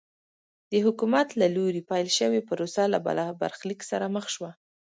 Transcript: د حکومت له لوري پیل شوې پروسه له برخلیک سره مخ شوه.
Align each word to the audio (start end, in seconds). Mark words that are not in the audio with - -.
د 0.71 0.73
حکومت 0.85 1.27
له 1.39 1.47
لوري 1.55 1.81
پیل 1.89 2.07
شوې 2.17 2.41
پروسه 2.49 2.83
له 2.93 2.99
برخلیک 3.41 3.81
سره 3.91 4.05
مخ 4.15 4.25
شوه. 4.35 4.51